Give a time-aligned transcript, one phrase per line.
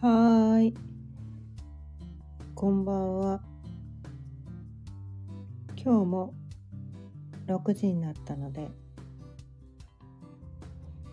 [0.00, 0.74] はーい。
[2.54, 3.40] こんばんは。
[5.76, 6.34] 今日も
[7.46, 8.68] 6時になったので、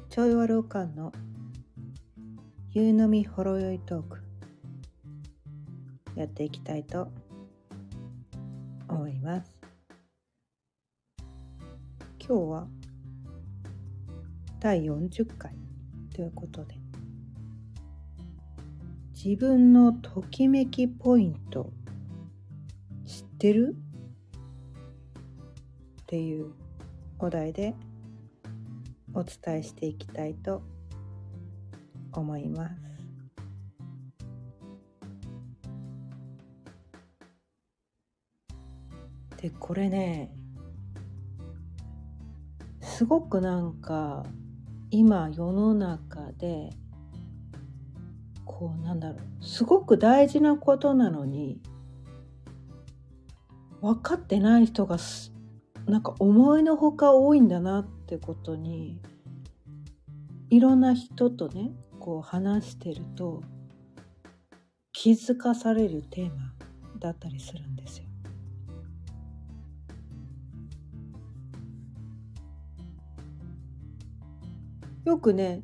[0.10, 1.14] ちょいわるおかんの
[2.72, 4.20] 夕飲みほろ酔いトーク、
[6.16, 7.10] やっていきたいと
[8.90, 9.58] 思います。
[12.20, 12.68] 今日は
[14.60, 15.56] 第40回
[16.14, 16.81] ということで、
[19.24, 21.72] 自分のときめきポイント
[23.06, 23.76] 知ってる？
[26.02, 26.54] っていう
[27.20, 27.76] お題で
[29.14, 30.64] お伝えしていきたいと
[32.14, 32.74] 思います。
[39.38, 40.34] でこれね
[42.80, 44.26] すごくなんか
[44.90, 46.72] 今世の中で
[48.62, 51.60] こうなんだろうすごく大事なことなのに
[53.82, 55.34] 分かってない人がす
[55.88, 59.02] なんか思いのほか多いんだなってことに
[60.52, 63.42] いろんな人とねこう話してると
[64.94, 66.54] 気づかされるテーマ
[67.00, 68.06] だったりするんですよ。
[75.06, 75.64] よくね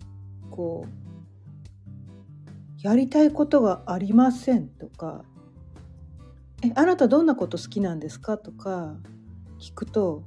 [0.50, 1.07] こう
[2.82, 5.24] やりたいことがありませんとか
[6.64, 8.96] えあなたどんなこと好きなんですかとか
[9.60, 10.24] 聞くと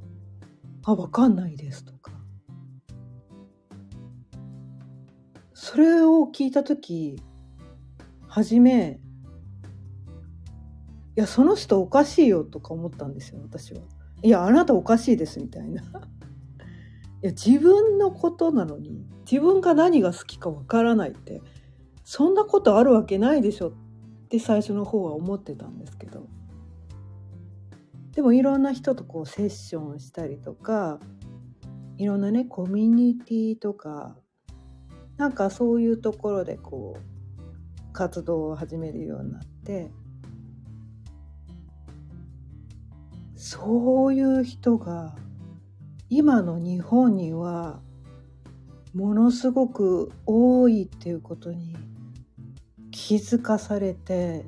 [0.84, 2.12] あわかんないですとか。
[5.52, 7.20] それを聞いた時
[8.26, 8.98] 初め
[11.16, 13.82] いやその人おかしいよとか思ったんですよ私は。
[14.22, 15.82] いやあなたおかしいですみたいな。
[17.22, 21.42] いや自分のことなのに自分が何が好きかわからないって。
[22.12, 23.68] そんなことあるわけないでしょ。
[23.68, 23.72] っ
[24.28, 26.26] て最初の方は思ってたんですけど。
[28.10, 30.98] でもいろんな人とこうセッションしたりとか
[31.98, 34.16] いろんなねコミュニティとか
[35.18, 39.92] なんかそういうところでこう活動を始めるようになって
[43.36, 45.14] そういう人が
[46.08, 47.78] 今の日本には
[48.94, 51.76] ものすごく多いっていうことに
[53.10, 54.44] 気づかされて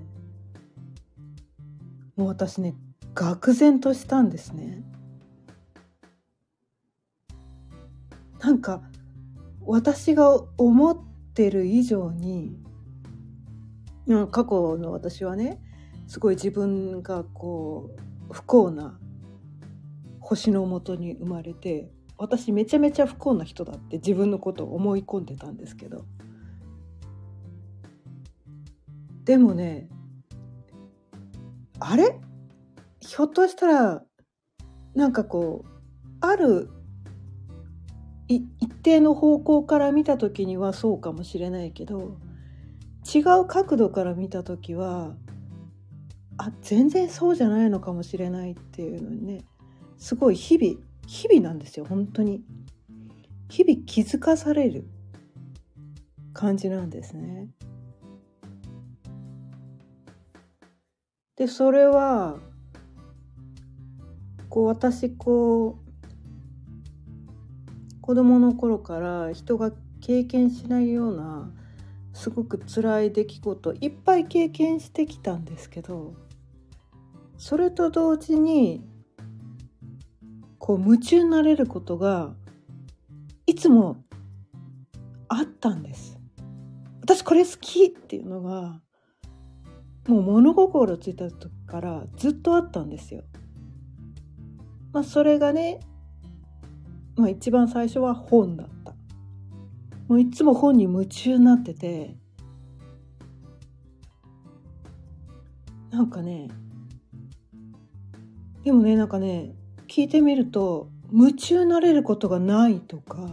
[2.15, 2.77] もう私ね
[3.13, 4.85] 愕然としたんですね。
[8.39, 8.81] なんか
[9.67, 10.97] 私が思っ
[11.35, 12.57] てる以上に
[14.31, 15.61] 過去の私はね
[16.07, 17.91] すごい自分がこ
[18.31, 18.97] う不幸な
[20.21, 26.05] 星のもとに生まれて私めちゃめちゃ不幸な人だって自分のことを思い込んでたんですけど
[29.33, 29.89] でもね
[31.81, 32.21] あれ？
[33.01, 34.03] ひょっとしたら
[34.95, 35.69] なんかこう
[36.21, 36.69] ある
[38.29, 38.45] 一
[38.83, 42.19] 定の方向から見た時にはそうかもしれないけど
[43.11, 45.15] 違う角度から見た時は
[46.37, 49.47] あ全然そうじゃないのかもしれないっていうのにね
[49.97, 52.43] すごい日々日々なんですよ本当に
[53.49, 54.85] 日々気づかされる
[56.35, 57.49] 感じなんですね。
[61.37, 62.39] でそれは
[64.49, 65.83] こう私こう
[68.01, 71.51] 子供の頃から人が経験しないような
[72.13, 76.15] すごく辛い出来事いっぱい経験してきたんですけど
[77.39, 78.85] それと同時に
[80.59, 82.35] こう夢中になれることが
[83.47, 83.97] いつも
[85.29, 86.19] あったんです。
[87.01, 88.81] 私これ好きっていうのが
[90.09, 93.23] もう物心ついた時からずっとあったんですよ。
[94.93, 95.81] まあそれがね、
[97.17, 98.95] まあ一番最初は本だった。
[100.09, 102.17] もういつも本に夢中になってて、
[105.91, 106.49] なんかね、
[108.65, 109.55] でもね、なんかね、
[109.89, 113.29] 聞いてみると、夢中になれることがないとか、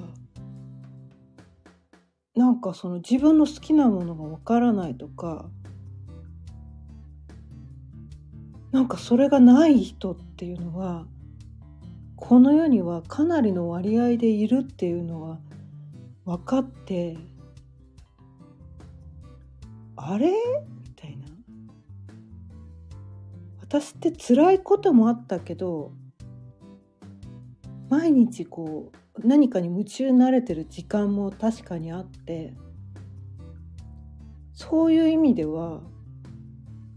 [2.35, 5.49] なんかその自分の好きなものがわからないとか、
[8.71, 11.05] なんかそれがない人っていうのは
[12.15, 15.39] この世にはかなりの割合でいるっていうのは
[16.25, 17.17] 分かって
[19.95, 20.31] あれ？
[20.31, 21.25] みたいな。
[23.61, 25.91] 私って辛いこともあったけど
[27.89, 32.53] 毎日こう何かに夢中になれてる時間も確かにあって
[34.53, 35.81] そういう意味では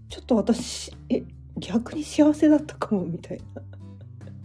[0.08, 1.24] ちょっと私え
[1.62, 3.62] 逆に幸せだったかもみたいな。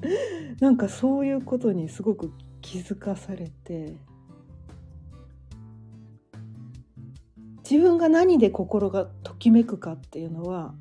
[0.61, 2.31] なんかそういうことにすごく
[2.61, 3.95] 気づかされて。
[7.69, 10.73] 自分が何で心がときめくかっていうのは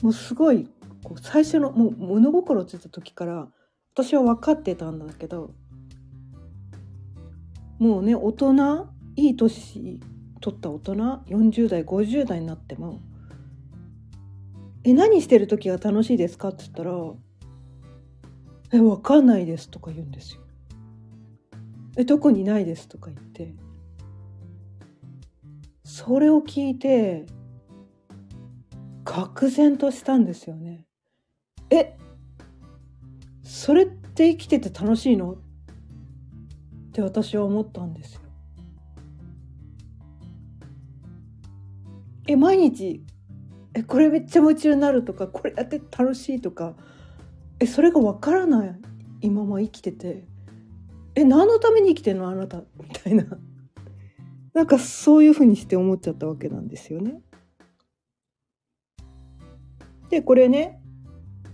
[0.00, 0.70] もうすごい
[1.02, 3.48] こう最初のもう物心ついた時から
[3.92, 5.50] 私は分かってたんだけど
[7.80, 9.98] もうね大人いい年
[10.40, 13.00] 取った大人40代50代になっても
[14.88, 16.92] 「え何してる時が楽しいですか?」って言ったら
[18.72, 20.40] 「え分かんないです」とか言うんですよ。
[21.98, 23.54] え特にないですとか言って
[25.84, 27.26] それを聞いて
[29.04, 30.86] 愕然としたんですよね。
[31.70, 31.98] え
[33.42, 35.32] それって生きてて楽しいの？
[35.32, 35.36] っ
[36.92, 38.20] て私は思ったんですよ。
[42.26, 43.04] え毎日
[43.78, 46.74] えこれめっちゃ夢中になるとかこれやって楽しいとか。
[47.60, 48.74] えそれがわからない。
[49.20, 50.24] 今も生きてて。
[51.14, 52.28] え何のために生きてんの？
[52.28, 52.58] あなた。
[52.58, 53.24] みたいな。
[54.52, 57.20] なんかそういうふうにして思っちゃったわけなんですよね。
[60.10, 60.80] でこれね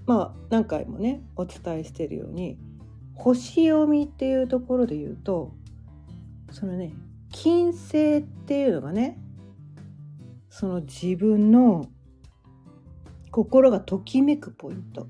[0.06, 2.56] まあ何回もねお伝えしてるように
[3.14, 5.52] 星読みっていうところで言うと
[6.52, 6.94] そのね
[7.30, 9.18] 金星っていうのがね
[10.48, 11.88] その自分の
[13.34, 15.08] 心がときめくポイント。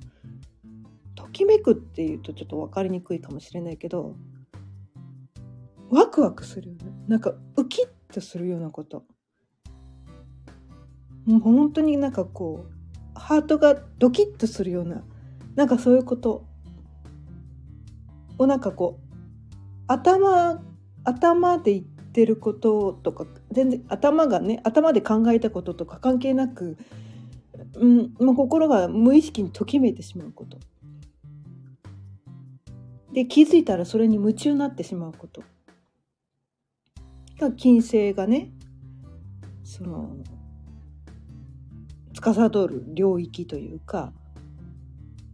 [1.15, 4.17] ときめくっていうとちょっと分かりにくいかもしれないけど
[5.91, 6.81] ワクワクするよね。
[7.07, 9.05] なんかウキッとするようなこと。
[11.27, 15.05] もう本当になんかこうハートがドキッとするような
[15.55, 16.47] なんかそういうこと。
[18.39, 19.15] をなんかこう
[19.87, 20.63] 頭
[21.05, 26.79] 頭で言ってることとか全然頭がね頭で考えたこととか関係なく、
[27.77, 30.59] うん、もう心が無意識にときめいてしまうこと。
[33.13, 35.43] で気づいたらそれに夢中になってしまうこと。
[37.39, 38.53] が金星がね
[39.65, 40.17] その
[42.13, 44.13] 司る領域というか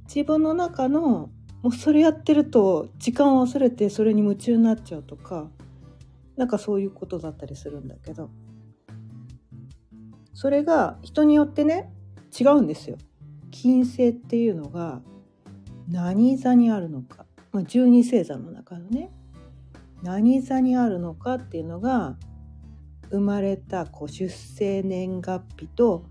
[0.05, 1.31] 自分の中の
[1.63, 5.49] もうそれやってると時間を忘れてそれに夢中になっちゃうとか
[6.37, 8.31] なんかそういうことだったりするんだけど。
[10.33, 11.93] それが人によってね
[12.39, 12.97] 違うんですよ。
[13.51, 15.03] 金星っていうのが
[15.89, 19.11] 何座にあるのか、まあ、十二星座の中のね
[20.03, 22.17] 何座にあるのかっていうのが
[23.11, 26.05] 生まれたこう出生年月日と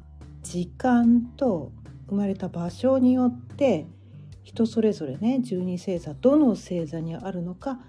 [0.44, 1.72] 時間と
[2.08, 3.88] 生まれた場所によって
[4.44, 7.80] 人それぞれね十二星座どの星座にあるのか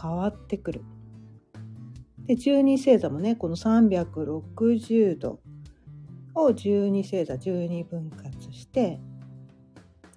[0.00, 0.82] 変わってくる。
[2.26, 5.40] で十二星座もねこの360度
[6.36, 9.00] を十二星座12分割して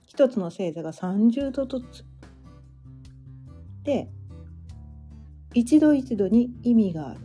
[0.06, 2.06] 一つの星座が30度ずつ
[3.84, 4.10] で
[5.54, 7.22] 一度一度に意味があるっ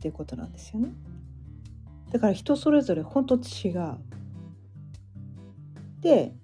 [0.00, 0.94] ていうことなんですよね。
[2.10, 3.98] だから人それぞれ本当違う。
[6.00, 6.34] で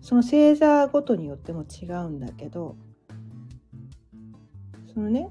[0.00, 2.76] その星座ごとによっても違うんだけど
[4.92, 5.30] そのね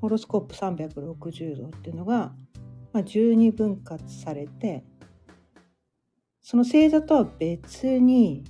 [0.00, 2.32] ホロスコープ360度っていうのが、
[2.92, 4.84] まあ、12分割されて
[6.42, 8.44] その星座とは別に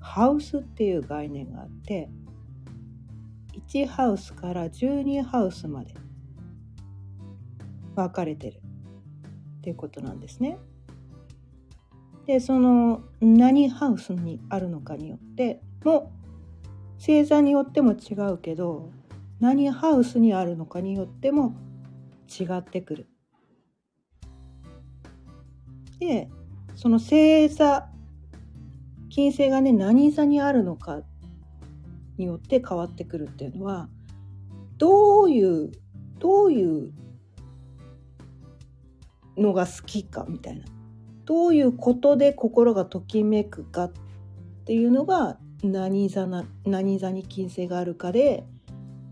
[0.00, 2.10] ハウスっていう概念があって
[3.70, 5.94] 1ハウスから12ハウスまで
[7.96, 8.60] 分かれてる
[9.58, 10.58] っていうことなんですね。
[12.26, 16.12] でその何ハウスにあるのかによっても
[16.98, 18.90] 星座によっても違うけど
[19.40, 21.56] 何ハウスにあるのかによっても
[22.40, 23.08] 違ってくる。
[25.98, 26.28] で
[26.74, 27.88] その星座
[29.08, 31.02] 金星がね何座にあるのか
[32.16, 33.88] によって変わってくるっていうのは
[34.78, 35.70] どういう
[36.18, 36.92] どういう
[39.36, 40.64] のが好きかみたいな
[41.24, 43.92] どういうことで心がときめくかっ
[44.64, 48.44] ていうのが何座な何座に金星があるかで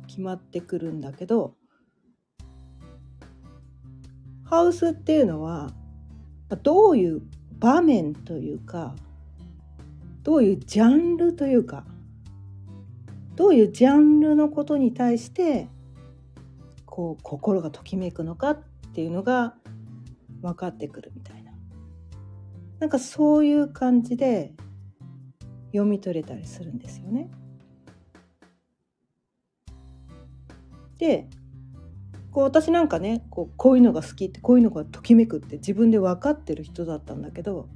[0.09, 1.55] 決まってくるんだけど
[4.51, 5.71] ハウスっていうのは
[6.65, 7.23] どういう
[7.61, 8.97] 場面というか
[10.25, 11.85] どういうジャンルというか
[13.37, 15.69] どういうジャンルのことに対して
[16.85, 19.55] こう心がときめくのかっていうのが
[20.43, 21.53] 分かってくるみたいな
[22.81, 24.53] なんかそういう感じで
[25.67, 27.31] 読み取れたりするんですよね。
[30.99, 31.29] で
[32.33, 37.69] こう私なんかねこうこういうのが好きってこういうのがときめくって自分で分かってる人だったんだけど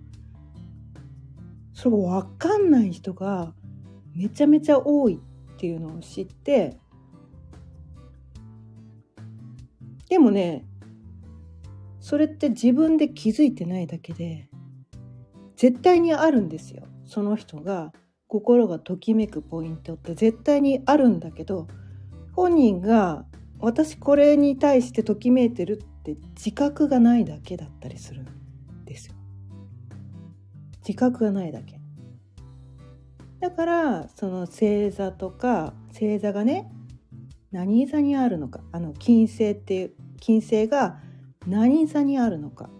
[1.72, 3.52] それ分かんない人が
[4.14, 5.20] めちゃめちゃ多い
[5.54, 6.78] っていうのを知って
[10.08, 10.64] でもね
[11.98, 14.48] それって自分で気づいてないだけで
[15.56, 16.82] 絶対にあるんですよ。
[17.06, 17.92] その人が
[18.26, 21.68] 心がときめくポイントって絶対にあるんだけど
[22.32, 23.24] 本人が
[23.60, 29.14] 私これに対してときめいてるって自覚がないだけだったりするんですよ。
[30.86, 31.80] 自覚がないだけ。
[33.40, 36.70] だからその星座とか星座がね
[37.52, 40.98] 何座にあるのかあの金星っていう金星が
[41.46, 42.70] 何座にあるのか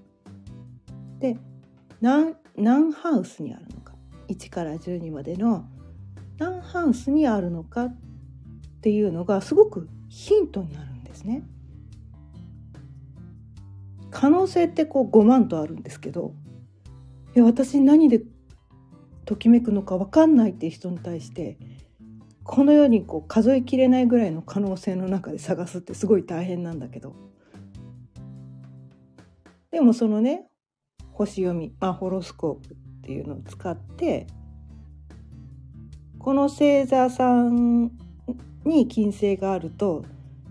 [1.18, 1.36] で
[2.00, 3.94] 何何ハウスにあるのか
[4.28, 5.66] 1から12までの
[6.38, 7.96] 何ハウスにあるのかっ
[8.80, 11.42] ていうのがすごくヒントになるんですね。
[14.12, 16.34] 可能性ってこう5万とあるんですけど
[17.34, 18.22] いや私何で
[19.24, 21.58] ときめくのか分かんないっていう人に対して
[22.44, 27.16] このようにこう数えきれないぐらいの可能性の中で探すってすごい大変なんだけど
[29.72, 30.46] でもそのね
[31.10, 34.28] 星読み、まあ、ホロスコープっていうのを使って
[36.20, 38.03] この星座さん
[38.64, 40.04] に金星があると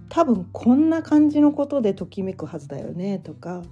[0.10, 3.64] 多分こんな感じのことでときめくはずだよねとか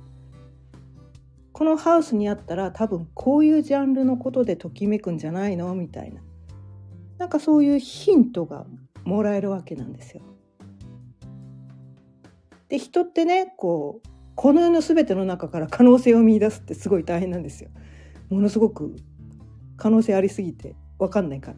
[1.51, 5.75] このハウスにあったら多分こういうジャンルのことでときめくんじゃないの？
[5.75, 6.21] みたいな
[7.19, 8.65] なんかそういうヒントが
[9.03, 10.23] もらえるわけなんですよ。
[12.67, 17.69] で人ってねこうこの世の全ての中から可能性を見いだすってすごい大変なんですよ。
[18.29, 18.95] ものすごく
[19.77, 21.57] 可能性ありすぎて分かんないから。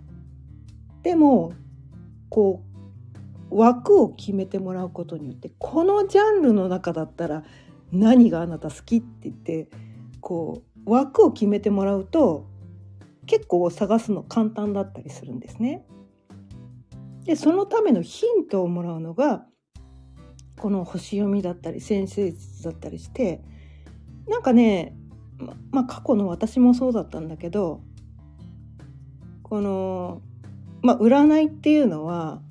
[1.03, 1.53] でも
[2.29, 2.72] こう
[3.55, 7.43] 枠を決めてもらうことによってこのジャンルの中だったら
[7.91, 9.69] 何があなた好きって言って
[10.19, 12.47] こう枠を決めてもらうと
[13.25, 15.85] 結構探すの簡単だったりするんですね。
[17.25, 19.45] でそのためのヒントをもらうのが
[20.59, 23.41] この星読みだったり先生術だったりして
[24.27, 24.95] なんかね
[25.37, 27.81] ままあ過去の私もそうだったんだけど
[29.41, 30.21] この
[30.83, 32.41] まあ、占いっていうのは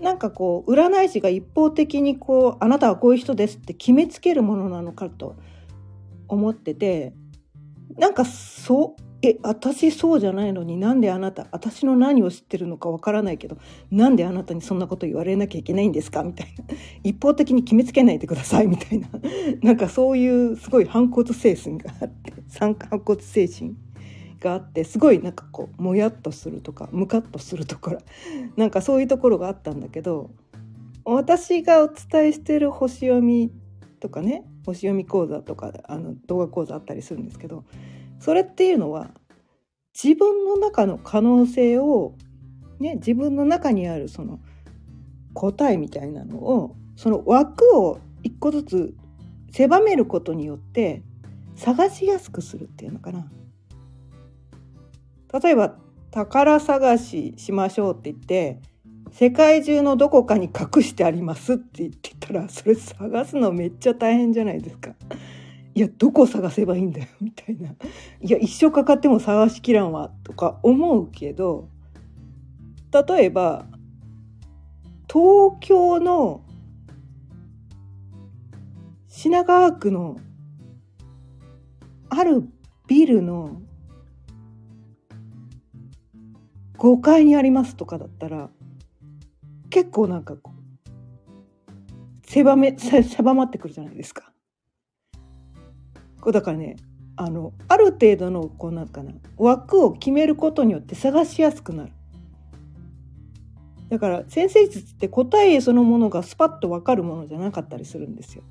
[0.00, 5.36] なんかこう占い師が一方的にこうあなたはこういう人ですって決めつけるものなのかと
[6.28, 7.14] 思ってて
[7.96, 13.56] なんかそうえ私そうじゃないのになんであなた私の何を知ってるのかわからないけど
[13.90, 16.64] なんであなたにそんなこと言われなきゃいけないんですかみたいな。
[17.02, 19.08] 一方的に決めつけないでくださいみたいな。
[19.62, 23.74] なんかそういうすごい反骨精神があって反骨精神。
[24.44, 27.98] があってすごいなんかこうもやっとするとかムカッとするところ
[28.56, 30.30] なんかそういうところがあったんだけど
[31.04, 33.50] 私がお伝えしてる星読み
[34.00, 37.64] とかね星読み講座とかあの動画講座あったりするんですけど
[38.18, 39.10] それっていうのは
[39.94, 42.14] 自分の中の可能性を、
[42.80, 44.40] ね、自分の中にあるその
[45.32, 48.94] 答えみたいなのをその枠を一個ずつ
[49.52, 51.02] 狭めることによって
[51.56, 53.26] 探しやすくするっていうのかな。
[55.42, 55.74] 例えば
[56.12, 58.60] 宝探ししましょうって言って
[59.10, 64.94] 世界中のどこかに隠してありますって言ってたらそれ探すのめっちゃ大変じゃないですか。
[65.76, 67.70] いやどこ探せばいいんだよみたいな。
[67.70, 71.68] いや一生かかっても探しきらんわとか思うけど
[72.92, 73.66] 例えば
[75.08, 76.42] 東京の
[79.08, 80.16] 品川区の
[82.08, 82.48] ある
[82.86, 83.60] ビルの
[86.84, 88.50] 5階にありますとかだったら
[89.70, 94.30] 結構なんかこう狭め狭まってくるじゃないですか。
[96.20, 96.76] こうだからね
[97.16, 101.92] あのある程度のこうなんかな枠を決めることによって探しやすくなる。
[103.88, 108.42] だから先生術って答えそのものがスパッと分かるものじゃなかったりするんですよ。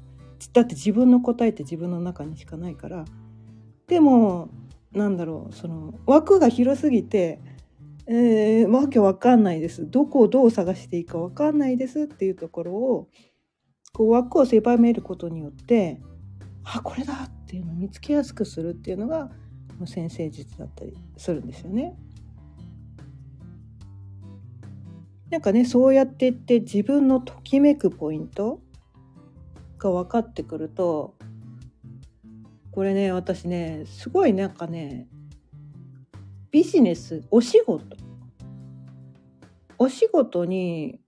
[0.53, 3.05] だって自分の答えって自分の中にしかないから
[3.85, 4.49] でも
[4.91, 7.39] なんだろうその枠が広すぎて
[8.05, 9.89] えー、わけわかんないです。
[9.89, 13.07] どこをどう探していいかわかんないですっていうところを、
[13.93, 16.01] こう枠を狭めることによって、
[16.63, 19.31] あ、これだっていうのを見つけやすくするっていうのが、
[19.85, 21.95] 先生術だったりするんですよね。
[25.29, 28.61] なんかね、そうやっていって自分のときめくポイント
[29.79, 31.15] が分かってくると、
[32.71, 35.07] これね、私ね、すごいなんかね、
[36.53, 37.97] ビジネスお仕事
[39.79, 40.99] お仕事に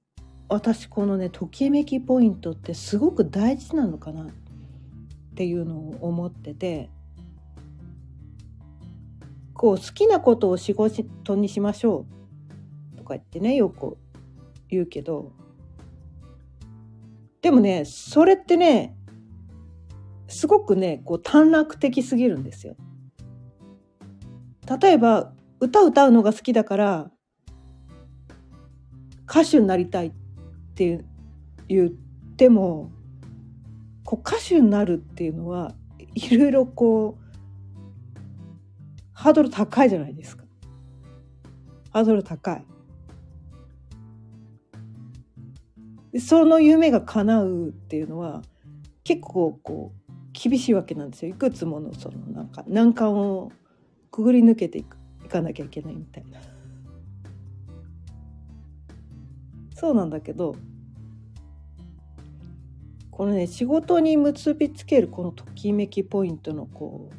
[0.50, 4.26] 私このねときめきポイントってすごく大事なのかなっ
[5.36, 6.90] ていうのを思ってて
[9.54, 12.08] こう好きなことを仕事にしましょ
[12.96, 14.00] うとか言ってねよく
[14.68, 15.32] 言うけど
[17.44, 18.96] でもねそれってね
[20.28, 22.76] すごくねこう短絡的すぎるんですよ。
[24.68, 27.12] 例えば歌歌うのが好きだから
[29.30, 30.12] 歌手になりたいっ
[30.76, 31.04] て
[31.68, 32.92] 言っても
[34.04, 35.74] こう歌手になるっていうのは
[36.14, 37.26] いろいろこう
[39.14, 40.44] ハードル高いじゃないですか。
[41.92, 42.66] ハードル高い。
[46.20, 48.42] その夢が叶うっていうのは
[49.04, 53.52] 結構こう厳しいわけなんですよいくつものそのなんか難関を
[54.16, 54.96] くぐり抜けていく
[55.26, 56.40] いかなきゃいけないみたいな
[59.76, 60.56] そうなんだけど
[63.12, 67.16] このね仕事に結びつけるこのときめきポイントのこう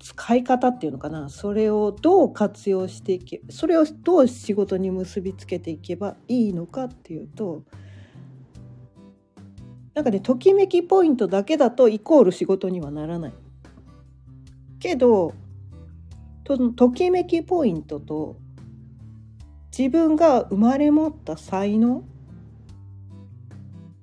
[0.00, 7.62] 使い方っていうのかなそれをどう活用していけそれをどう仕事に結びつけていけばいいのかっていうと
[9.94, 13.32] なんかねときめきポイントだけだとイコール仕事にはならない。
[14.80, 15.34] けど
[16.44, 18.36] とときめきポイントと
[19.76, 22.02] 自分が生まれ持った才能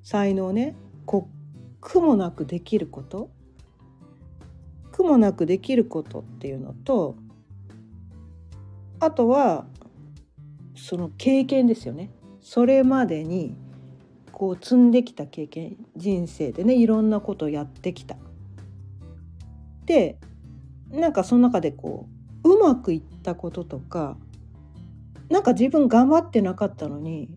[0.01, 1.27] 才能ねこ
[1.81, 3.29] 苦もなくできること
[4.91, 7.15] 苦もなくできることっていうのと
[8.99, 9.65] あとは
[10.75, 13.55] その経験ですよねそれまでに
[14.31, 18.17] こう積んできた経験人生でねいろんなことをやってきた。
[19.85, 20.17] で
[20.91, 22.07] なんかその中でこ
[22.43, 24.17] ううまくいったこととか
[25.29, 27.29] なんか自分頑張ってなかったのに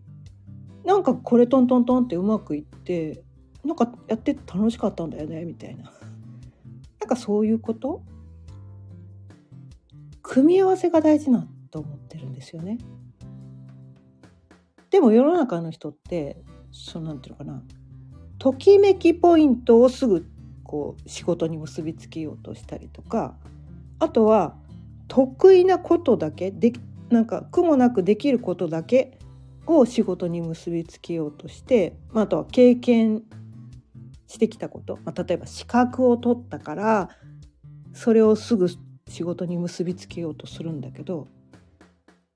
[0.85, 3.23] なんかこれトントントンってうまくいって
[3.63, 5.83] なんかやって楽しかったんだよねみたいな
[6.99, 8.01] なんかそういうこと？
[10.23, 12.77] 組み合わせが大事なと思ってるんですよね。
[14.89, 17.63] でも世の中の人ってそうなんていうのかな
[18.37, 20.25] ときめきポイントをすぐ
[20.71, 23.35] こう仕事に結びつけようとしたりとか
[23.99, 24.55] あとは
[25.09, 26.71] 得意なことだけで
[27.09, 29.19] なんか苦もなくできることだけ
[29.67, 33.23] を仕事に結びつけようとして、まあ、とは経験
[34.27, 37.09] してきたこと、まあ、例えば資格を取ったから
[37.91, 38.69] それをすぐ
[39.09, 41.27] 仕事に結びつけようとするんだけど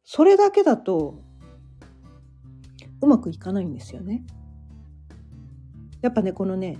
[0.04, 1.21] それだけだと
[3.02, 4.26] うまくいかないんですよね。
[6.02, 6.78] やっぱねこのね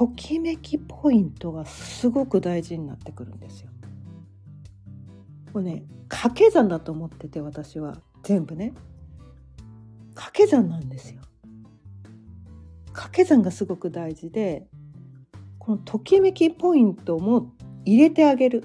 [0.00, 3.68] ときめきポイントがすごく大事になってくるんですよ。
[5.52, 8.72] これね掛け算だと思ってて私は全部ね
[10.14, 11.20] 掛け算なんですよ。
[12.94, 14.66] 掛け算がすごく大事で
[15.58, 17.52] このときめきポイントも
[17.84, 18.64] 入れてあげる。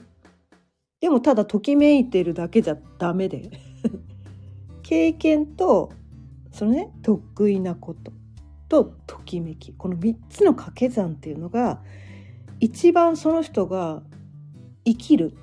[1.02, 3.52] でもただときめいてるだけじゃダメで
[4.84, 5.92] 経験と
[6.54, 8.14] そのね得意なこと
[8.70, 9.74] とときめき。
[9.74, 11.82] この3つの掛け算っていうのが
[12.60, 14.02] 一番その人が
[14.86, 15.36] 生きる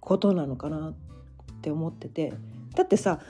[0.00, 0.94] ことなのかなっ
[1.62, 2.32] て思ってて。
[2.74, 3.20] だってさ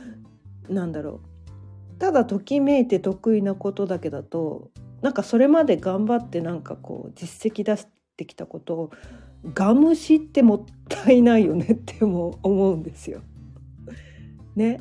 [0.69, 1.99] なんだろう。
[1.99, 4.71] ただときめいて得意なことだけだと
[5.03, 8.91] なんかそれまで頑張ってなんかこう実績出してきたことを
[9.55, 13.21] がむしってもったいないよねっても思うんですよ。
[14.57, 14.81] ね。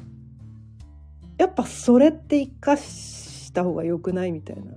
[1.37, 4.73] やっぱそれって生かしした方が良くないみたいな。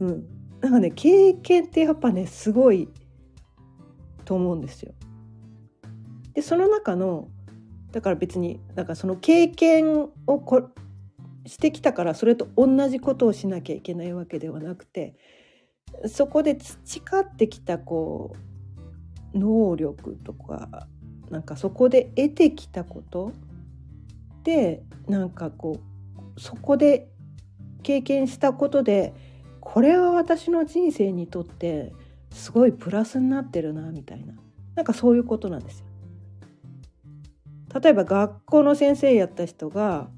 [0.00, 0.26] うん。
[0.62, 2.88] なんかね経験ってやっぱねすごい
[4.24, 4.94] と思うんですよ。
[6.32, 7.28] でその中の
[7.92, 10.70] だから別にだかその経験をこ
[11.46, 15.14] してきたからそれと同じことをしなきゃいけないわけではなくて
[16.06, 18.34] そこで培ってきたこ
[19.34, 20.88] う能力とか
[21.30, 23.32] なんかそこで得てきたこと
[24.42, 25.78] でなんかこ
[26.36, 27.10] うそこで
[27.84, 29.14] 経験したことで
[29.60, 31.92] これは私の人生にとって
[32.32, 34.34] すごいプラスになってるなみたいな
[34.74, 35.86] なんかそういうことなんですよ。
[37.80, 40.08] 例えば学校の先生やった人が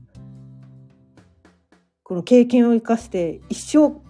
[2.03, 4.01] この経験を生かして一生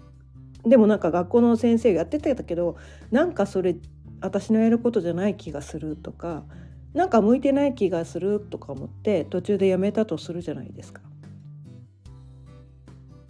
[0.69, 2.77] でもなんか学校の先生やってたけど
[3.11, 3.77] なんかそれ
[4.21, 6.45] 私のやることじゃない気がするとか
[6.92, 11.03] なんか向いてない気がするとか思って途中でやめたとするじゃないですか。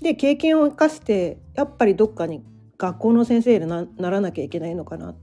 [0.01, 2.45] で経験を生かしてやっぱりどっかに
[2.79, 5.11] 学校の先生にならなきゃいけないのかな。
[5.11, 5.17] っ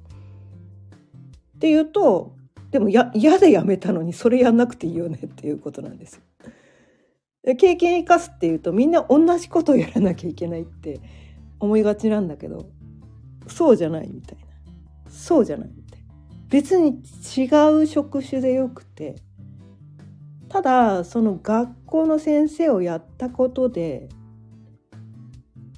[1.60, 2.36] ていうと
[2.72, 6.22] でも嫌でやめたのにそれやんなくていいよねっていうことなんですよ。
[7.56, 11.00] 経験生かすっていうとみんな同じことをやらなきゃいけないって
[11.60, 12.70] 思いがちなんだけど
[13.48, 14.46] そうじゃないみたいな。
[15.10, 16.06] そうじゃないみたいな。
[16.50, 17.02] 別に
[17.38, 19.16] 違う職種でよくて
[20.50, 24.10] ただその学校の先生をやったことで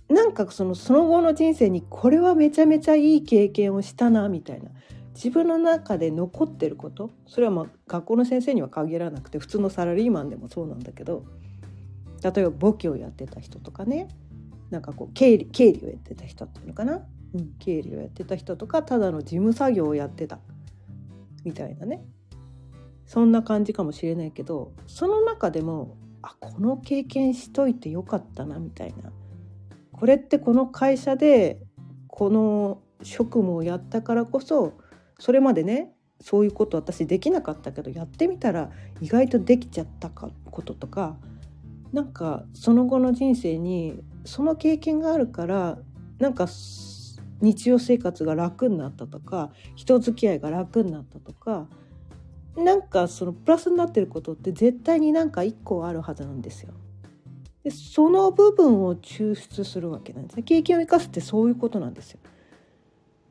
[0.10, 4.70] なんかそのその後の人生にこれはめちゃめちゃいい経験をしたなみたいな。
[5.16, 7.12] 自分の中で残ってること。
[7.26, 11.24] それはまあ学校の先生には限らなくて普通のサラリーマンでもそうなんだけど。
[12.22, 14.08] 例えば簿記をやってた人とかね。
[14.72, 20.40] なんかこう経理経理をやってた人っていうのかな、うん、経理をやってた人とかただの事務作業をやってた。
[21.44, 22.04] みたいなね。
[23.06, 29.12] そんな感じかもしれないけどその中でもあこの経験しといてよかったなみたいな。
[29.96, 31.58] これってこの会社で
[32.08, 34.74] この職務をやったからこそ
[35.20, 41.16] それまでねそういうこと私できなかったけどやってみたら意外とできちゃったかこととか
[41.94, 45.78] なんかその後の人生にその経験があるから
[46.20, 46.48] なんか
[47.40, 51.68] 日常生活が楽になったとか人付き合いが楽になったとか
[52.58, 56.74] なんかそのプラスになってることって絶対になんか一個あるはずなんですよ。
[57.66, 60.44] でその部分を抽出するわけなんですね。
[60.44, 62.20] 経験を生かすってそういうことなんですよ。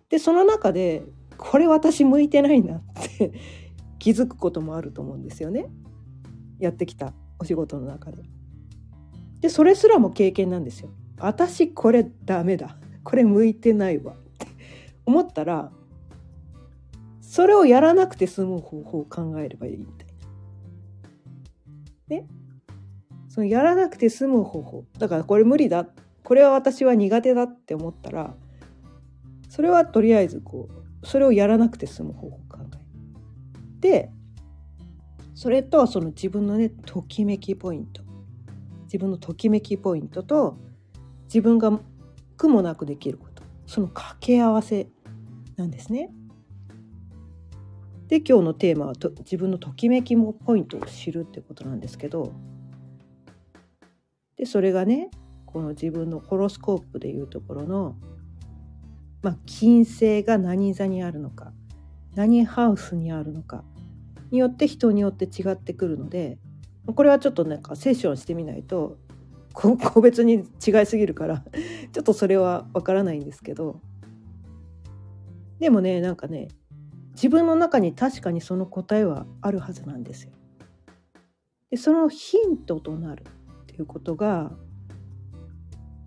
[0.08, 1.04] でその中で
[1.38, 2.82] これ私向いてないなっ
[3.16, 3.32] て
[4.00, 5.70] 気づくこともあると思うんですよね。
[6.58, 8.24] やってきたお仕事の中で。
[9.40, 10.90] でそれすらも経験なんですよ。
[11.20, 14.48] 私これダメだこれ向いてないわって
[15.06, 15.70] 思ったら
[17.20, 20.08] それをやらなくて済む方法を考えればいいみたい
[22.08, 22.16] な。
[22.16, 22.43] ね
[23.34, 24.84] そのやらなくて済む方法。
[24.96, 25.88] だからこれ無理だ。
[26.22, 28.32] これは私は苦手だって思ったら
[29.48, 34.12] それはとりあえずこうそれをやらなくて済む方法を考えで
[35.34, 38.04] それとその自分のねときめきポイント。
[38.84, 40.56] 自分のときめきポイントと
[41.24, 41.76] 自分が
[42.36, 43.42] 苦もなくできること。
[43.66, 44.86] その掛け合わせ
[45.56, 46.12] なんですね。
[48.06, 52.32] で今日のテーマはと自分のときめきもポイントを知るってことなんですけど
[54.36, 55.10] でそれがね
[55.46, 57.96] この自分のホロスコープでいうところの、
[59.22, 61.52] まあ、金星が何座にあるのか
[62.14, 63.64] 何ハウスにあるのか
[64.30, 66.38] によって人によって違ってくるので
[66.86, 68.98] これはちょっとなんかセッションしてみないと
[69.54, 71.44] 個別に違いすぎるから
[71.92, 73.80] ちょっとそれはわからないんですけど
[75.60, 76.48] でもねなんかね
[77.12, 80.32] 自分の中に確かにその答えはあるはずなんですよ。
[81.70, 83.24] でそのヒントとなる
[83.74, 84.52] ていうことが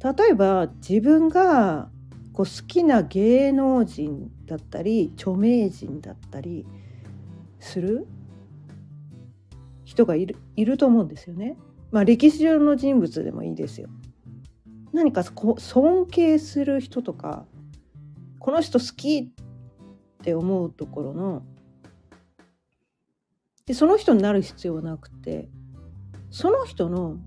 [0.02, 1.90] 例えば自分が
[2.32, 6.66] こう好きな芸能人だったり著名人だったり
[7.60, 8.08] する？
[9.84, 11.58] 人がいるいると思うんですよね。
[11.92, 13.90] まあ歴史上の人物でもいいですよ。
[14.94, 17.46] 何か尊敬する人とか
[18.40, 21.44] この人好きって思うところの
[23.66, 25.50] でその人になる必要はなくて
[26.30, 27.18] その人の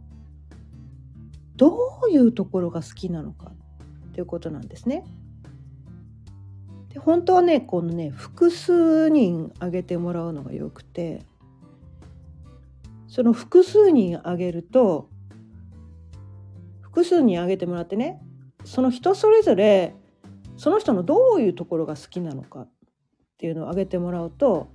[1.61, 3.53] どういうところが好きなのか
[4.09, 5.05] っていうことなんですね。
[6.89, 11.23] で本当はねこのね複数人挙げてもらうのがよくて
[13.09, 15.11] その複数人挙げると
[16.81, 18.23] 複数人挙げてもらってね
[18.65, 19.95] その人それぞれ
[20.57, 22.69] その人のどういうところが好きなのかっ
[23.37, 24.73] ていうのを挙げてもらうと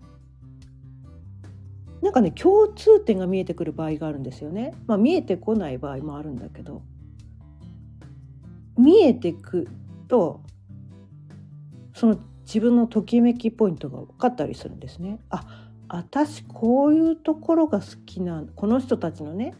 [2.01, 4.73] なんかね共通点が見えてくる場合があるんですよね。
[4.87, 6.83] まあ、見えてこない場合もあるんだけど
[8.77, 9.67] 見えてく
[10.07, 10.41] と
[11.93, 15.19] その自分のときめきポイントが分かったりするんですね。
[15.29, 19.53] あ私こういうところが好きなこの人たちのね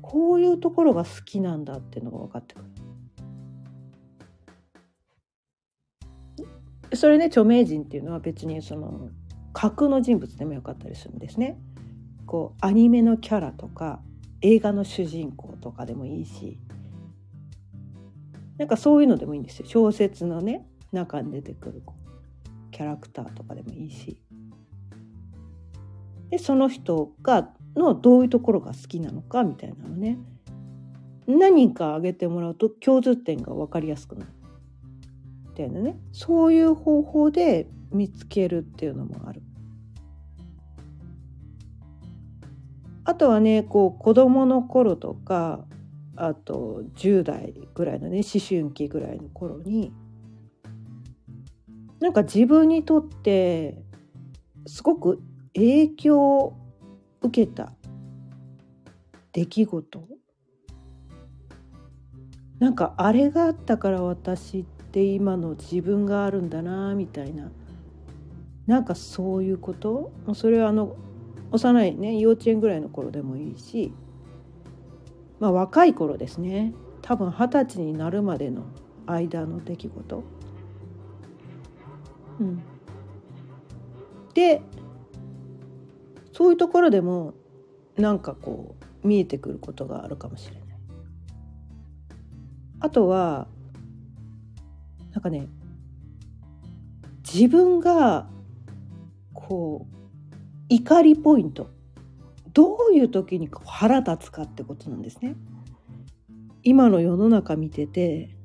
[0.00, 2.66] こういうところが好きなんだっていうのが分かってくる。
[6.96, 9.10] それね著名人っていうのは別にその
[9.52, 11.58] 架空の人物でもよかったりするんですね。
[12.26, 14.00] こうアニメのキャラとか
[14.40, 16.58] 映画の主人公とかでもいいし
[18.56, 19.66] なんかそういうのでもいいんですよ。
[19.66, 21.82] 小説のね中に出てくる
[22.70, 24.20] キャラクターとかでもいいし。
[26.30, 30.18] でその人がのどういうところが好きなのかみたいなのね。
[31.26, 34.32] 何か挙げてもらうと共通点が分かりやすくなる。
[35.48, 35.98] みたいなね。
[36.12, 39.42] そういう方法で見つけるっていうのもある。
[43.04, 45.64] あとはねこう子どもの頃とか
[46.16, 49.92] あと10代ぐらいのね思春期ぐらいの頃に
[51.98, 53.82] なんか自分にとって
[54.66, 55.22] すごく
[55.54, 56.56] 影響を
[57.22, 57.72] 受けた
[59.32, 60.08] 出来事
[62.58, 67.50] なんかあれがあったから私って今の自分があるんだなみたいな
[68.70, 70.12] なんかそういうこと？
[70.34, 70.94] それはあの
[71.50, 73.92] 幼いね幼稚園ぐらいの頃でもいいし
[75.40, 78.62] まあ若い頃ですね多分二十歳になるまでの
[79.06, 80.22] 間の出来事。
[82.38, 82.62] うん、
[84.34, 84.62] で
[86.32, 87.34] そういうところでも
[87.96, 90.62] なんかこう見えてくることがあるかもしれない。
[92.78, 93.48] あとは
[95.10, 95.48] なんかね
[97.24, 98.28] 自分が
[99.34, 99.96] こう
[100.68, 101.70] 怒りポイント
[102.52, 105.36] どういう時に腹立つかってことなんですね。
[106.62, 108.36] 今の世の中見てて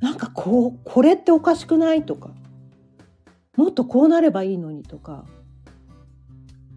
[0.00, 2.30] なんかこうこれっておかしくないとか
[3.56, 5.24] もっとこうなればいいのにとか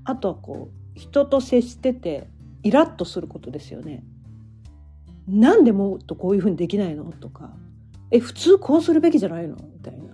[0.05, 2.27] あとはこう人と接してて
[2.63, 4.03] イラッとすることですよね。
[5.27, 7.51] なんでもっとこういうふうにできないのとか
[8.11, 10.04] え普通こうするべきじゃないのみたいな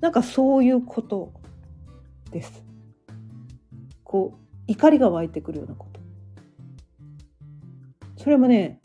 [0.00, 1.32] なんかそういうこと
[2.30, 2.64] です。
[4.04, 6.00] こう怒りが湧いてくるようなこと。
[8.16, 8.80] それもね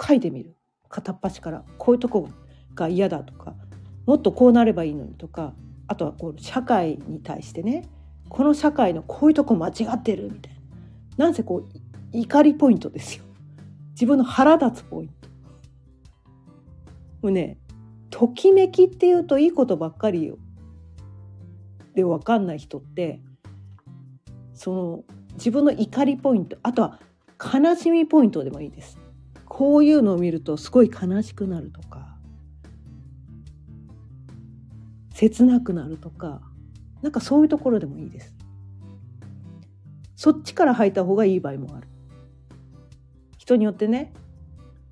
[0.00, 0.54] 書いてみる
[0.88, 2.28] 片っ端からこういうとこ
[2.74, 3.54] が嫌だとか
[4.06, 5.54] もっとこうなればいいのにとか
[5.86, 7.88] あとはこう社会に対してね
[8.28, 10.54] この社会のこういうとこ間違ってるみたい
[11.16, 11.78] ななんせこう
[12.12, 13.24] 怒りポイントですよ
[13.92, 15.28] 自分の腹立つポイント
[17.22, 17.58] もうね
[18.14, 20.32] ときめきっていうといいことばっかり
[21.96, 23.20] で分かんない人って
[24.52, 27.00] その自分の怒りポイントあとは
[27.40, 29.00] 悲しみポイントでもいいです。
[29.46, 32.16] こういうのを見るとすごい悲しくなるとか
[35.12, 36.40] 切なくなるとか
[37.02, 38.32] なんかそういうところでもいいです。
[40.14, 41.88] そっちから入った方がいい場合もある。
[43.38, 44.12] 人によってね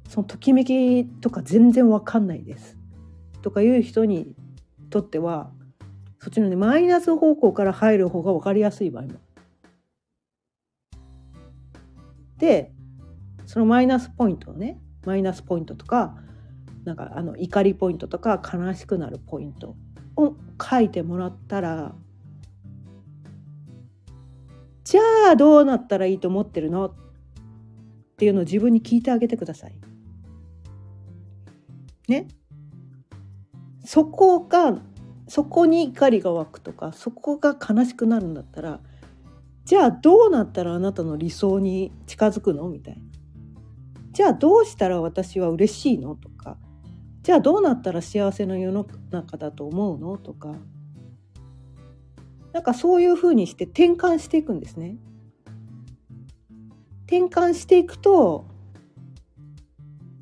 [0.08, 2.82] そのときめきとか全然わかんないです。
[3.42, 4.35] とかいう人に
[4.90, 5.50] とっては
[6.20, 9.11] そっちのねマイナス方向から入る方が分かりやすい場合も。
[12.38, 12.72] で
[13.44, 16.16] そのマイナスポイントをねマイナスポイントとか
[16.85, 19.76] なんかあの怒りポイントとか悲しくなるポイント
[20.16, 21.94] を書いてもらったら
[24.85, 25.00] じゃ
[25.33, 26.87] あどうなったらいいと思ってるの？
[26.87, 26.94] っ
[28.16, 29.74] ていうのを自分に聞いてあげてください。
[32.09, 32.26] ね？
[33.85, 34.79] そこが
[35.29, 38.81] そこに怒りが湧くとかそこが悲しくなるんだったら
[39.64, 42.68] じゃあどうなったらあなたの理想に近づくの？
[42.68, 43.01] みたいな。
[44.11, 46.16] じゃあどうしたら私は嬉しいの？
[46.16, 46.59] とか。
[47.23, 50.18] じゃあどうなったら幸せの世の中だと思うの？
[50.18, 50.55] とか。
[52.53, 54.97] なんかそういうふうにして転換していくんですね。
[57.07, 58.47] 転換していくと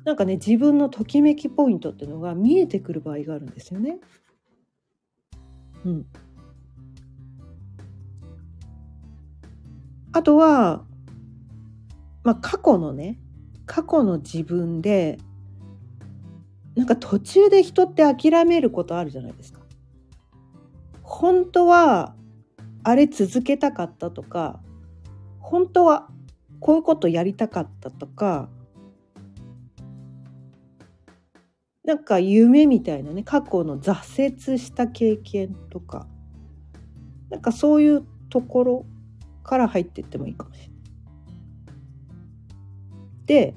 [0.03, 3.99] なんかね自分のときめきポイントっていうのが見えてくる場合があるんですよね。
[5.85, 6.05] うん、
[10.11, 10.83] あとは、
[12.23, 13.19] まあ、過去のね
[13.65, 15.17] 過去の自分で
[16.75, 19.59] なんか途中で人って諦めることあるじゃないですか。
[21.03, 22.15] 本当は
[22.83, 24.61] あれ続けたかったとか
[25.39, 26.09] 本当は
[26.59, 28.49] こういうことやりたかったとか
[31.91, 36.07] なんか夢みたいなね過去の挫折した経験とか
[37.29, 38.85] なんかそういうところ
[39.43, 40.75] から入っていってもいいかもしれない。
[43.25, 43.53] で、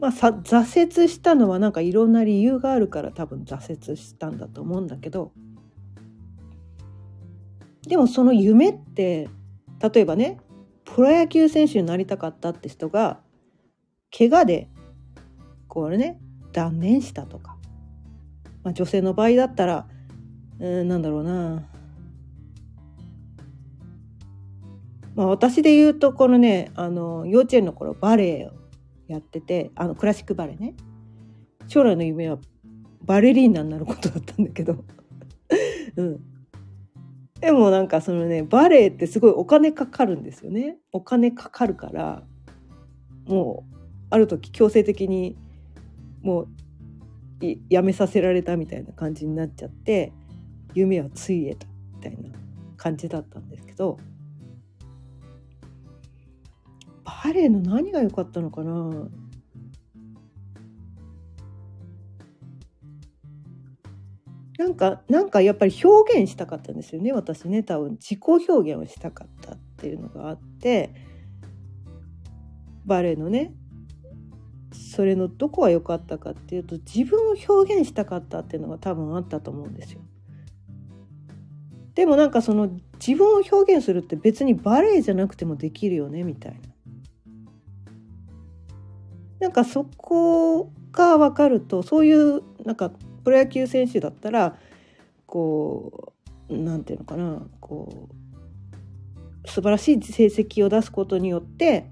[0.00, 5.30] まあ、さ挫折したのはなんかいろんな理由があるから多分挫折したんだと思うんだけど
[7.86, 9.28] でもその夢って
[9.80, 10.40] 例えばね
[10.84, 13.20] プロ野球選手になりたかったって人が
[14.10, 14.68] 怪我で
[15.68, 16.20] これね
[16.54, 17.56] 断念したとか、
[18.62, 19.86] まあ、女性の場合だったら
[20.60, 21.68] うんなんだろうな。
[25.14, 28.52] まあ私で言うとこのねあの幼稚園の頃バレエを
[29.06, 30.74] やっててあのクラシックバレエね。
[31.66, 32.38] 将来の夢は
[33.02, 34.84] バレリーナになることだったんだけど。
[35.96, 36.20] うん。
[37.40, 40.78] でもなんかそのねバレエってすごいお金かかるんですよね。
[40.92, 42.22] お金かかるから
[43.26, 43.74] もう
[44.10, 45.36] ある時強制的に
[46.24, 46.48] もう
[47.68, 50.12] やめさせられたみたいな感じになっちゃって
[50.74, 52.30] 夢はついえたみたいな
[52.78, 53.98] 感じだったんですけど
[57.04, 58.90] バレエの何が良かったのかな？
[64.58, 67.92] なんかなんかやっぱり表現したかったんですよね私ね多分。
[67.92, 70.94] 自己表現をしたかったっていうのがあって
[72.86, 73.52] バレエのね
[74.94, 80.00] それのどこが良かったかっていうと自分を表現したかったっていうのが多分あったと思うんですよ。
[81.96, 82.70] でもなんかその
[83.04, 86.58] 自分を表現するって別にバレエじゃなくてもできるよねみたいな。
[89.40, 92.90] なんかそこが分かるとそういうなんか
[93.24, 94.56] プロ野球選手だったら
[95.26, 96.14] こ
[96.48, 98.08] うなんていうのかなこ
[99.44, 101.90] う素晴らしい成績を出すことによって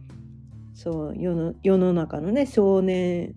[0.74, 3.34] そう世の世の中のね少年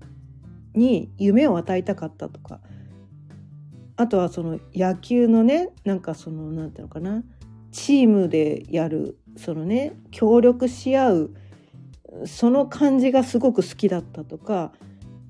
[0.73, 2.59] に夢を与えたかったとか。
[3.97, 7.23] あとはその野球のねなんかそのなんていうのかな。
[7.71, 11.33] チームでやるそのね協力し合う
[12.25, 14.71] その感じがすごく好きだったとか。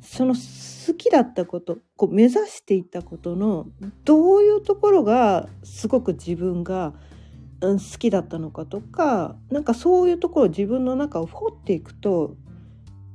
[0.05, 3.65] その好きだったことこう目指していたことの
[4.03, 6.93] どういうところがすごく自分が
[7.61, 12.35] 好きだったのかとかなんかそういうところ自分の中を掘っていくと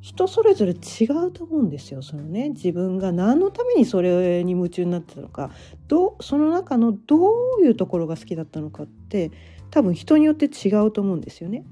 [0.01, 5.51] 人それぞれ違うと思うんですよそのね自分が何のためにそれに夢中になってたのか
[5.89, 7.17] どその中のど
[7.59, 9.31] ういうところが好きだったのかって
[9.71, 11.65] 多分人によって違うと思うんですよね。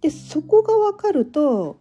[0.00, 1.78] でそこが分かると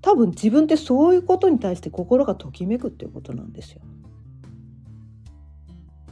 [0.00, 3.80] 多分自分ってそういうことに対して心がときめくっていうことなんですよ。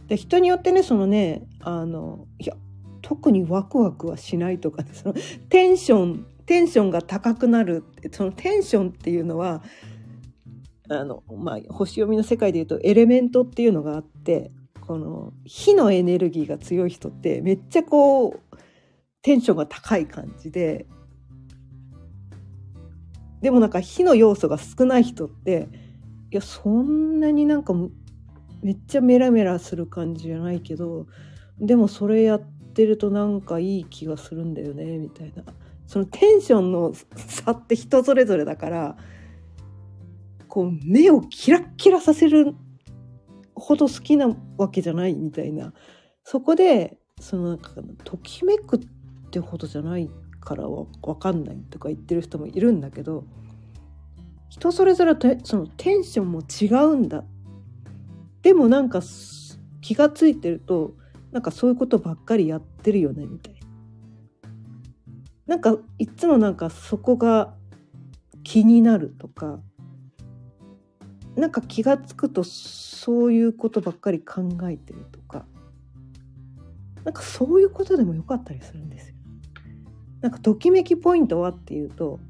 [0.08, 2.54] で人によってねそのねあのいや
[3.02, 5.14] 特にワクワクはしないとかねその
[5.48, 9.62] テンションテンションが高くなるそのテンションっていうのは
[10.88, 18.56] あの、まあ、星読みの世界でいうとエレメントっていうのがあってこの火のエネルギーが強い人ってめっちゃこう
[19.22, 20.86] テンションが高い感じで
[23.40, 25.68] でもなんか火の要素が少ない人って
[26.30, 27.74] いやそんなになんか
[28.62, 31.06] めっちゃメラメラする感じじゃないけど
[31.58, 35.42] でもそれやってるとなんかいい気がするんだよねみたいな。
[35.86, 38.96] そのテンションの差って人それぞれだから
[40.48, 42.54] こう目をキラッキラさせる
[43.54, 45.74] ほど好きなわけじゃないみたいな。
[46.24, 47.70] そこでそのなんか
[48.04, 48.80] ときめくっ
[49.30, 50.08] てほどじゃない
[50.40, 53.24] からわ分かんないとか言ってる人もいるんだけど
[54.48, 57.24] 人それぞれそのテンションも違うんだ。
[58.42, 59.00] でもなんか
[59.80, 60.94] 気が付いてると
[61.30, 63.60] なんかそういうことばっかりやってるよねみたいな。
[65.46, 67.54] なんかいつもなんかそこが
[68.44, 69.60] 気になるとか
[71.36, 75.46] なんか気が付くとそういうことばっかり考えてるとか
[77.04, 79.16] なんかそういうことでもよかったりするんですよ。
[80.20, 82.20] なんかときめきポイントはっていうと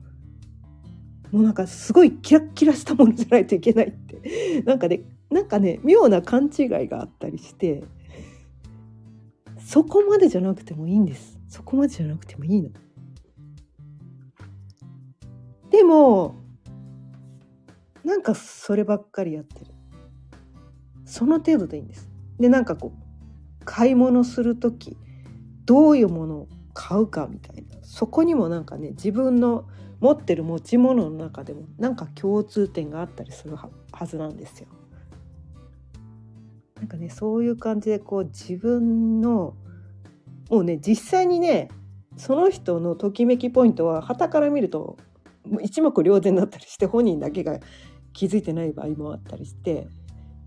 [1.30, 7.84] もうなんかすごいキラッキラしたものじゃないといけないってなんかねなんかね妙な勘違いがあったりして
[9.58, 12.70] そこまでじゃなくてもいいんですそこまでじゃなくてもいいの。
[15.70, 16.34] でも
[18.04, 19.66] なんかそればっかりやってる
[21.04, 22.10] その程度でいいんです。
[22.38, 24.96] でなんかこう買い物する時
[25.64, 29.64] どういうものを買うかみたいなそこにもなんかね自分の
[30.00, 33.70] 持ってる持ち物の中でもなんか共通点があったりするは
[34.06, 34.66] ずなんですよ。
[36.82, 39.54] なんかねそういう感じでこう自分の
[40.50, 41.68] もうね実際にね
[42.16, 44.96] その人のときめきポイントは旗から見ると
[45.62, 47.60] 一目瞭然だったりして本人だけが
[48.12, 49.86] 気づいてない場合もあったりして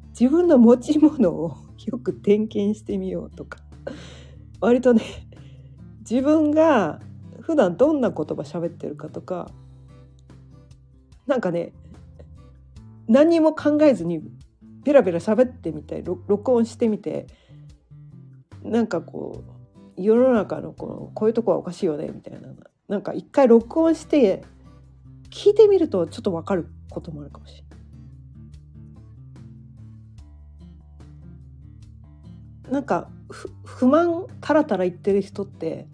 [0.10, 1.56] 自分の持ち物を
[1.88, 3.60] よく点検してみようとか
[4.60, 5.04] 割とね
[6.02, 7.00] 自分が
[7.39, 9.50] 普段どんな言葉喋ってるかとか
[11.28, 11.71] なんかね
[13.08, 14.21] 何も考えずに
[14.86, 17.26] ベラベラ喋ってみて録音してみて
[18.63, 19.43] なんかこ
[19.98, 22.50] う世の中のこのこういうとこはおかしいよねみたいな
[22.88, 24.43] なんか一回録音して
[25.32, 27.66] 聞いてみるとちょっと分かることもあるかもしれな
[32.70, 32.72] い。
[32.72, 33.10] なんか
[33.64, 35.88] 不満タラタラ言ってる人って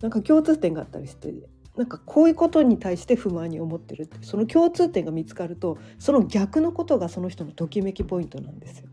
[0.00, 1.32] なんか共通点があったりして
[1.76, 8.88] なんかこういうことに対して不満に思ってるってその共通点が見つかるとその逆のことがその人のときめきポイントなんですよ。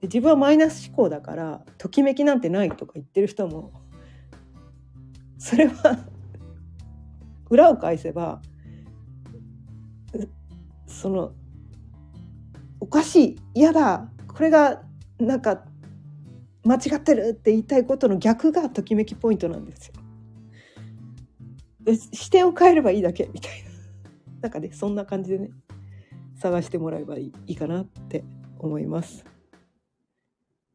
[0.00, 3.72] で自分はマイナス思考だからときめきなんてないとか言ってる人も
[5.38, 5.98] それは
[7.50, 8.40] 裏を返せば
[10.86, 11.32] その
[12.80, 14.82] おかしい嫌だこれが
[15.18, 15.64] なんか
[16.64, 19.93] 間違ってるって言いたいことの逆がときめきポイントなんですよ。
[22.12, 23.28] 視点を変えればいいだけ？
[23.32, 23.70] みたいな
[24.42, 25.50] なんかねそんな感じでね
[26.36, 28.24] 探してもらえばいいかなって
[28.58, 29.24] 思います。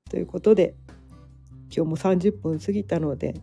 [0.09, 0.75] ということで
[1.75, 3.35] 今日も30分過ぎたので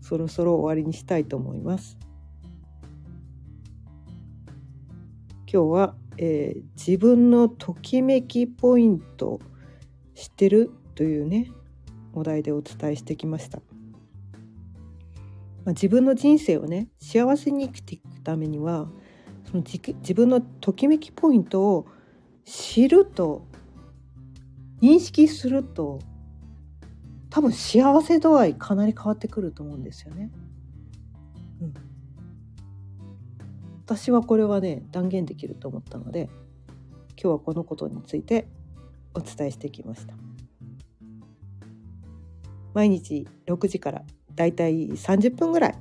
[0.00, 1.96] そろそろ終わりにしたいと思います。
[5.52, 9.40] 今日は、えー、自分のときめきポイント
[10.14, 10.70] 知ってる？
[10.94, 11.50] というね
[12.14, 13.60] お題でお伝えしてきました。
[15.66, 18.88] まあ、自分の人生をね幸せに生きていくためには
[19.50, 21.86] その自分のときめきポイントを
[22.44, 23.44] 知ると
[24.80, 25.98] 認識すると
[27.30, 30.30] 多分幸せ度合いかなり変わってくると思うんですよね。
[31.60, 31.74] うん、
[33.84, 36.30] 私はこれはね断言できると思ったので
[37.20, 38.46] 今日はこのことについて
[39.14, 40.14] お伝えしてきました。
[42.72, 44.04] 毎日6時から
[44.36, 45.78] だいたい30分ぐらい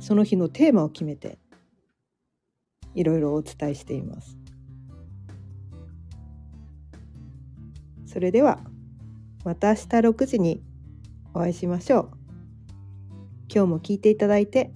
[0.00, 1.38] その日のテーマを決めて
[2.94, 4.36] いろいろお伝えしています。
[8.04, 8.60] それでは
[9.44, 10.62] また明日6時に
[11.32, 12.10] お会いしましょう。
[13.52, 14.72] 今日も聞いていただいて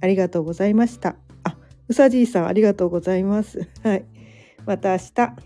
[0.00, 1.16] ありがとうございました。
[1.42, 1.56] あ、
[1.88, 3.68] うさじいさんありがとうございます。
[3.82, 4.04] はい。
[4.66, 5.36] また明日。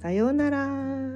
[0.00, 1.07] さようなら。